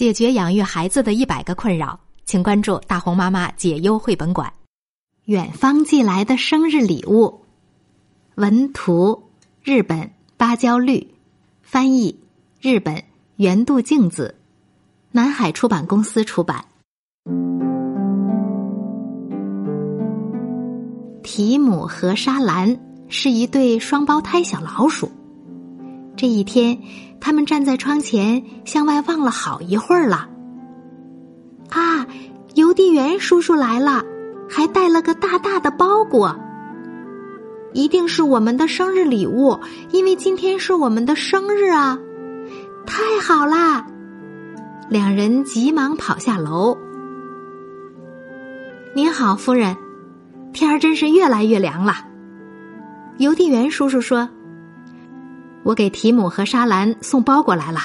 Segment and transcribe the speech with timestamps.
[0.00, 4.50] 解决养育孩子的一百个困扰，请关注大红妈妈解忧绘本馆。
[5.26, 7.42] 远方寄来的生日礼物，
[8.36, 9.24] 文图
[9.62, 11.06] 日本芭蕉绿，
[11.60, 12.18] 翻译
[12.62, 13.04] 日本
[13.36, 14.36] 原度静子，
[15.10, 16.64] 南海出版公司出版。
[21.22, 22.80] 提姆和莎兰
[23.10, 25.12] 是一对双胞胎小老鼠。
[26.20, 26.82] 这一天，
[27.18, 30.28] 他们站在窗前向外望了好一会儿了。
[31.70, 32.06] 啊，
[32.54, 34.04] 邮递员叔叔来了，
[34.46, 36.38] 还带了个大大的包裹。
[37.72, 39.60] 一定是我们的生日礼物，
[39.92, 41.98] 因为今天是我们的生日啊！
[42.86, 43.86] 太好啦！
[44.90, 46.76] 两人急忙跑下楼。
[48.94, 49.74] 您好，夫人。
[50.52, 51.94] 天儿真是越来越凉了。
[53.16, 54.28] 邮递员叔叔说
[55.62, 57.80] ：“我给提姆和莎兰送包裹来了。”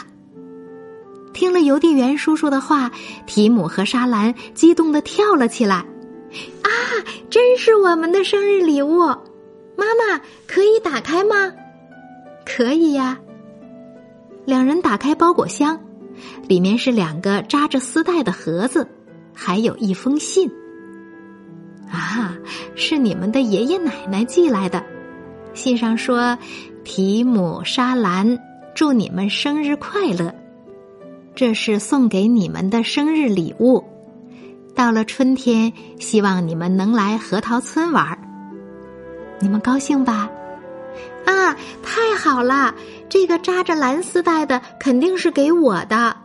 [1.34, 2.92] 听了邮递员叔叔的话，
[3.26, 5.86] 提姆和莎兰激动的跳了起来。
[6.64, 6.70] “啊，
[7.30, 9.00] 真是我们的生日礼物！
[9.00, 11.52] 妈妈，可以打开吗
[12.46, 13.20] ？”“可以呀。”
[14.46, 15.80] 两人打开包裹箱，
[16.48, 18.88] 里面是两个扎着丝带的盒子，
[19.34, 20.50] 还有一封信。
[21.92, 22.38] 啊，
[22.76, 24.84] 是你们的爷爷奶奶寄来的。
[25.54, 26.38] 信上说
[26.86, 28.40] ：“提姆、沙兰，
[28.74, 30.34] 祝你们生日快乐。”
[31.36, 33.84] 这是送给你们的生日礼物。
[34.74, 38.18] 到了春天，希望你们能来核桃村玩儿。
[39.40, 40.30] 你们高兴吧？
[41.26, 42.74] 啊，太好了！
[43.10, 46.16] 这个扎着蓝丝带的肯定是给我的，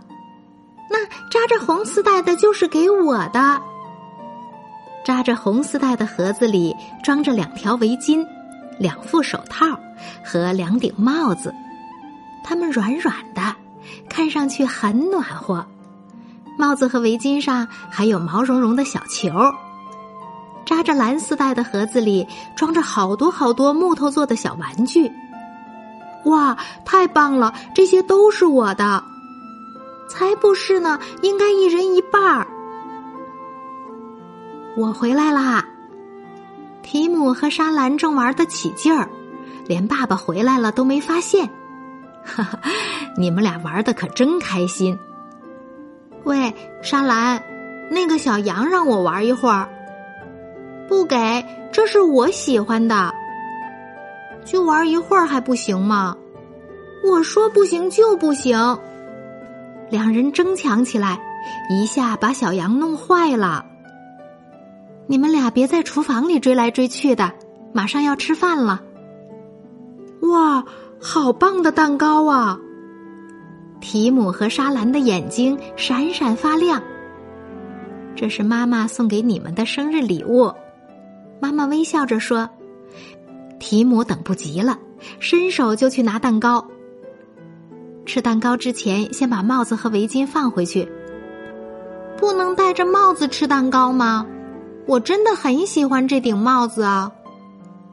[0.89, 3.61] 那扎着红丝带的就是给我的。
[5.05, 8.25] 扎着红丝带的盒子里装着两条围巾、
[8.81, 9.79] 两副手套
[10.25, 11.55] 和两顶帽子，
[12.43, 13.55] 它们软软的，
[14.09, 15.67] 看上去很暖和。
[16.59, 19.31] 帽子和围巾上还有毛茸茸的小球。
[20.65, 25.13] 扎着蓝丝带的盒子里装着好多好多木头做的小玩具。
[26.25, 27.53] 哇，太棒了！
[27.75, 29.05] 这些都是我的。
[30.09, 32.47] 才不是呢，应该一人一半儿。
[34.77, 35.67] 我回来啦！
[36.83, 39.09] 提姆和莎兰正玩得起劲儿，
[39.67, 41.49] 连爸爸回来了都没发现。
[42.25, 42.59] 哈哈，
[43.17, 44.99] 你们俩玩的可真开心。
[46.25, 46.53] 喂，
[46.83, 47.43] 莎兰，
[47.91, 49.69] 那个小羊让我玩一会儿，
[50.89, 51.17] 不给，
[51.73, 53.13] 这是我喜欢的。
[54.45, 56.17] 就玩一会儿还不行吗？
[57.03, 58.79] 我说不行就不行。
[59.89, 61.19] 两人争抢起来，
[61.71, 63.65] 一下把小羊弄坏了。
[65.11, 67.33] 你们俩别在厨房里追来追去的，
[67.75, 68.81] 马上要吃饭了。
[70.23, 70.65] 哇，
[71.01, 72.57] 好棒的蛋糕啊！
[73.81, 76.81] 提姆和莎兰的眼睛闪闪发亮。
[78.15, 80.55] 这是妈妈送给你们的生日礼物。
[81.41, 82.49] 妈妈微笑着说
[83.59, 84.79] ：“提姆等不及了，
[85.19, 86.65] 伸手就去拿蛋糕。
[88.07, 90.89] 吃蛋糕之前，先把帽子和围巾放回去。
[92.17, 94.25] 不能戴着帽子吃蛋糕吗？”
[94.91, 97.13] 我真的很喜欢这顶帽子啊！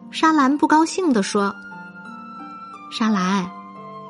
[0.10, 1.54] 莎兰不高兴地说
[2.92, 3.52] ：“莎兰，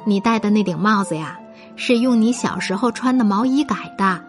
[0.06, 1.38] 你戴的那顶帽子呀，
[1.75, 4.24] 是用你小时候穿的毛衣改的。”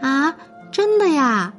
[0.00, 0.32] 啊，
[0.70, 1.52] 真的呀！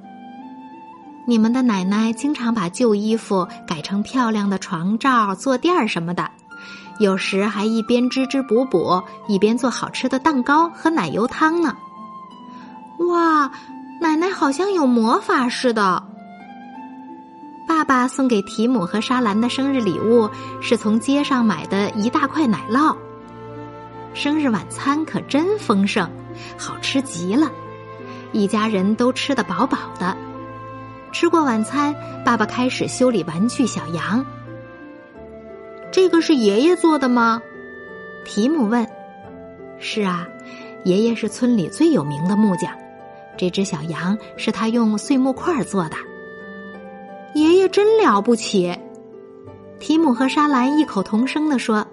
[1.28, 6.32] 你们的奶奶经常把旧衣服改成漂亮的床罩、坐垫什么的，
[7.00, 11.76] 有时还一边织织补补，一边做好吃的蛋糕和奶油汤呢。
[13.10, 13.52] 哇！
[14.00, 16.04] 奶奶好像有魔法似的。
[17.68, 20.30] 爸爸送给提姆和莎兰的生日礼物
[20.62, 22.96] 是从街上买的一大块奶酪。
[24.14, 26.10] 生日晚餐可真丰盛，
[26.58, 27.52] 好吃极了，
[28.32, 30.16] 一家人都吃得饱饱的。
[31.12, 34.26] 吃过晚餐，爸爸开始修理玩具小羊。
[35.92, 37.42] 这个是爷爷做的吗？
[38.26, 38.88] 提姆问。
[39.80, 40.28] 是啊，
[40.84, 42.72] 爷爷是村里最有名的木匠。
[43.38, 45.96] 这只小羊是他用碎木块做的。
[47.34, 48.74] 爷爷真了不起，
[49.80, 51.86] 提姆和莎兰异口同声的说：“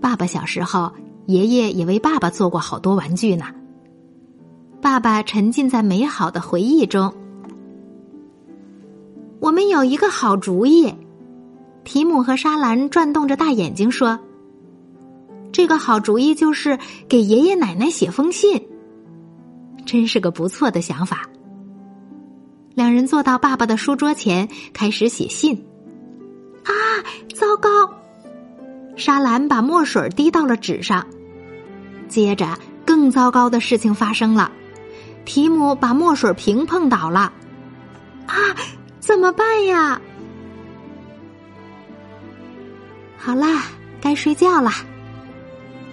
[0.00, 0.90] 爸爸小时候，
[1.26, 3.46] 爷爷也为爸爸做过好多玩具呢。”
[4.80, 7.12] 爸爸沉浸在美好的回忆中。
[9.40, 10.94] 我们有一个好主意，
[11.84, 14.18] 提姆和莎兰转动着大眼睛说
[15.52, 16.78] ：“这个好主意就是
[17.08, 18.67] 给爷爷奶奶写封信。”
[19.88, 21.22] 真是个不错的想法。
[22.74, 25.64] 两人坐到爸爸的书桌前，开始写信。
[26.62, 26.70] 啊，
[27.34, 27.70] 糟糕！
[28.96, 31.06] 莎兰把墨水滴到了纸上，
[32.06, 34.52] 接着更糟糕的事情发生了，
[35.24, 37.32] 提姆把墨水瓶碰倒了。
[38.26, 38.36] 啊，
[39.00, 39.98] 怎么办呀？
[43.16, 43.62] 好啦，
[44.02, 44.70] 该睡觉了。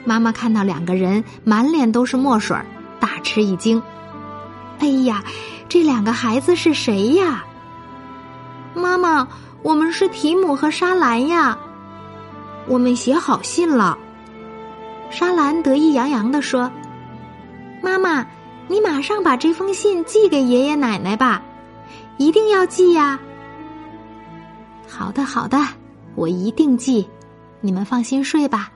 [0.04, 2.58] 妈妈看到两个人满脸都是墨水，
[3.00, 3.82] 大吃一惊。
[4.80, 5.24] 哎呀，
[5.70, 7.44] 这两个孩子是谁呀？
[8.74, 9.28] 妈妈，
[9.62, 11.58] 我们是提姆和莎兰呀。
[12.68, 13.98] 我们写好信了。
[15.10, 16.70] 莎兰得意洋洋地说
[17.82, 18.26] ：“妈妈，
[18.68, 21.42] 你马上把这封信寄给爷爷奶奶吧，
[22.18, 23.20] 一定要寄呀。”
[24.90, 25.58] 好的，好的，
[26.16, 27.08] 我一定寄。
[27.62, 28.70] 你们放心睡吧。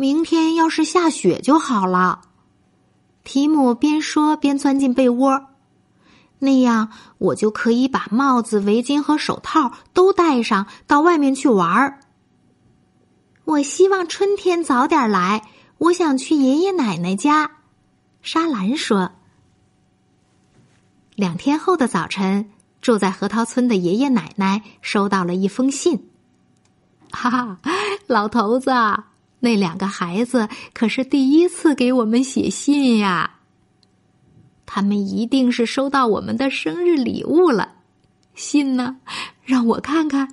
[0.00, 2.20] 明天要是下雪就好了。
[3.24, 5.46] 提姆边说边钻进被窝，
[6.38, 11.98] 那样我就可以把帽子、围巾和手套都戴上，到外面去玩儿。
[13.42, 15.42] 我希望春天早点来，
[15.78, 17.50] 我想去爷爷奶奶家。
[18.22, 19.10] 沙兰说。
[21.16, 22.48] 两天后的早晨，
[22.80, 26.08] 住在核桃村的爷爷奶奶收到了一封信。
[27.10, 27.58] 哈哈，
[28.06, 28.70] 老头子。
[29.40, 33.36] 那两个孩子可是第一次给我们写信呀。
[34.66, 37.72] 他们一定是收到我们的生日礼物了。
[38.34, 38.96] 信呢？
[39.44, 40.28] 让我看看。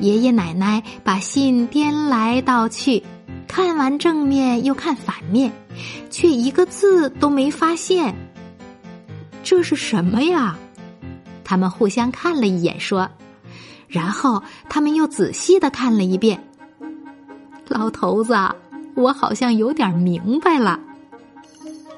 [0.00, 3.02] 爷爷奶奶把信颠来倒去，
[3.48, 5.52] 看完正面又看反面，
[6.10, 8.14] 却一个字都没发现。
[9.42, 10.56] 这是什么呀？
[11.42, 13.10] 他们互相看了一眼，说，
[13.88, 16.42] 然后他们又仔细的看了一遍。
[17.74, 18.32] 老头子，
[18.94, 20.78] 我好像有点明白了。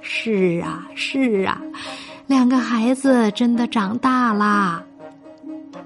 [0.01, 1.61] 是啊，是啊，
[2.27, 4.83] 两个孩子真的长大啦。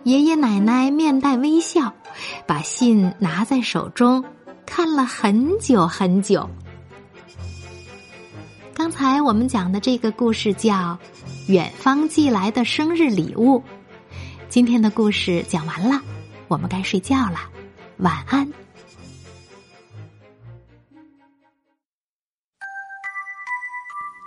[0.05, 1.93] 爷爷奶奶面带微笑，
[2.47, 4.25] 把信拿在手中，
[4.65, 6.49] 看了很久很久。
[8.73, 10.73] 刚才我们讲的这个故事叫
[11.49, 13.59] 《远方寄来的生日礼物》。
[14.49, 16.01] 今天的故事讲完了，
[16.47, 17.41] 我们该睡觉了，
[17.97, 18.49] 晚安。